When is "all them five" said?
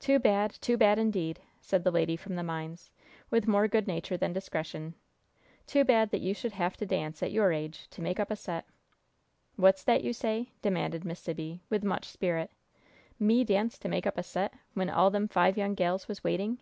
14.90-15.56